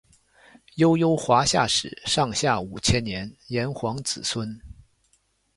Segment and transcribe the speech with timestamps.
[0.77, 4.59] 悠悠华夏史上下五千年炎黄子孙